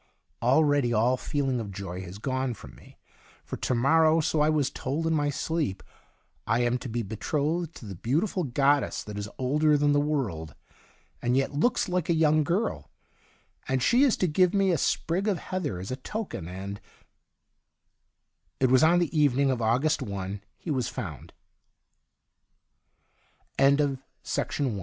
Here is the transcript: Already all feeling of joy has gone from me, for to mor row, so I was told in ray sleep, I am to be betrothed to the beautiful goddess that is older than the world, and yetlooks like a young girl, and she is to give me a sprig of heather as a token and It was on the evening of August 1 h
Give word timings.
Already 0.41 0.93
all 0.93 1.15
feeling 1.15 1.59
of 1.59 1.71
joy 1.71 2.01
has 2.01 2.17
gone 2.17 2.55
from 2.55 2.73
me, 2.73 2.97
for 3.45 3.55
to 3.57 3.75
mor 3.75 4.01
row, 4.01 4.19
so 4.19 4.41
I 4.41 4.49
was 4.49 4.71
told 4.71 5.05
in 5.05 5.15
ray 5.15 5.29
sleep, 5.29 5.83
I 6.47 6.61
am 6.61 6.79
to 6.79 6.89
be 6.89 7.03
betrothed 7.03 7.75
to 7.75 7.85
the 7.85 7.93
beautiful 7.93 8.43
goddess 8.43 9.03
that 9.03 9.15
is 9.19 9.29
older 9.37 9.77
than 9.77 9.91
the 9.91 10.01
world, 10.01 10.55
and 11.21 11.37
yetlooks 11.37 11.87
like 11.87 12.09
a 12.09 12.15
young 12.15 12.43
girl, 12.43 12.89
and 13.67 13.83
she 13.83 14.01
is 14.01 14.17
to 14.17 14.27
give 14.27 14.55
me 14.55 14.71
a 14.71 14.77
sprig 14.79 15.27
of 15.27 15.37
heather 15.37 15.77
as 15.77 15.91
a 15.91 15.95
token 15.97 16.47
and 16.47 16.81
It 18.59 18.71
was 18.71 18.81
on 18.83 18.97
the 18.97 19.15
evening 19.15 19.51
of 19.51 19.61
August 19.61 20.01
1 20.01 20.41
h 23.59 24.61